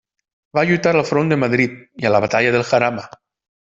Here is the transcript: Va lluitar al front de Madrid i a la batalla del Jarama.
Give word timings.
Va 0.59 0.63
lluitar 0.69 0.93
al 0.95 1.05
front 1.11 1.31
de 1.33 1.39
Madrid 1.43 1.79
i 2.03 2.11
a 2.11 2.17
la 2.17 2.25
batalla 2.29 2.59
del 2.61 2.71
Jarama. 2.75 3.11